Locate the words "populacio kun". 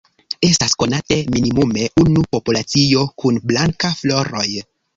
2.37-3.41